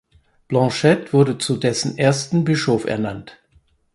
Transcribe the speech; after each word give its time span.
Blanchet 0.47 1.13
wurde 1.13 1.37
zu 1.37 1.57
dessen 1.57 1.95
ersten 1.99 2.43
Bischof 2.43 2.85
ernannt. 2.85 3.39